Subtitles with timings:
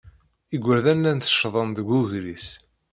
[0.55, 2.47] Igerdan llan teccḍen ɣef ugris.